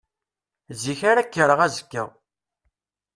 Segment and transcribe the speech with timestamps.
[0.81, 2.03] Zik ara kkreɣ azekka.